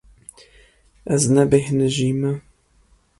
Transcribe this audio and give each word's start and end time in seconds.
Ez 1.13 1.23
nebêhnijîme. 1.35 2.31